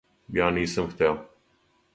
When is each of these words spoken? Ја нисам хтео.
Ја 0.37 0.47
нисам 0.55 0.89
хтео. 0.95 1.13